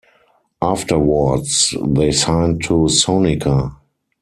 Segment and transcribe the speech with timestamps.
[0.63, 3.75] Afterwards, they signed to Sonica.